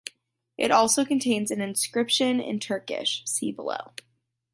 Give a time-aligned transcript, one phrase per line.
[0.57, 3.91] It also contains an inscription in Turkish (see below).